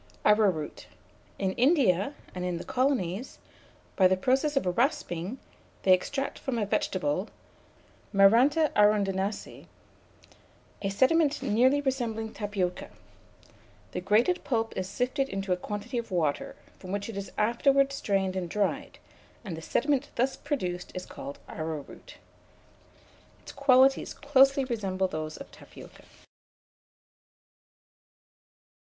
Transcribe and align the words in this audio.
ARROWROOT. 0.25 0.87
In 1.37 1.51
India, 1.51 2.15
and 2.33 2.43
in 2.43 2.57
the 2.57 2.63
colonies, 2.63 3.37
by 3.95 4.07
the 4.07 4.17
process 4.17 4.57
of 4.57 4.65
rasping, 4.75 5.37
they 5.83 5.93
extract 5.93 6.39
from 6.39 6.57
a 6.57 6.65
vegetable 6.65 7.27
(Maranta 8.11 8.71
arundinacea) 8.75 9.67
a 10.81 10.89
sediment 10.89 11.43
nearly 11.43 11.81
resembling 11.81 12.33
tapioca. 12.33 12.89
The 13.91 14.01
grated 14.01 14.43
pulp 14.43 14.75
is 14.75 14.89
sifted 14.89 15.29
into 15.29 15.53
a 15.53 15.55
quantity 15.55 15.99
of 15.99 16.09
water, 16.09 16.55
from 16.79 16.91
which 16.91 17.07
it 17.07 17.15
is 17.15 17.31
afterwards 17.37 17.93
strained 17.93 18.35
and 18.35 18.49
dried, 18.49 18.97
and 19.45 19.55
the 19.55 19.61
sediment 19.61 20.09
thus 20.15 20.35
produced 20.35 20.91
is 20.95 21.05
called 21.05 21.37
arrowroot. 21.47 22.15
Its 23.43 23.51
qualities 23.51 24.15
closely 24.15 24.65
resemble 24.65 25.07
those 25.07 25.37
of 25.37 25.51
tapioca. 25.51 26.05